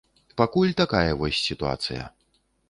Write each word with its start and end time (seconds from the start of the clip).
Пакуль 0.41 0.73
такая 0.79 1.11
вось 1.19 1.43
сітуацыя. 1.49 2.09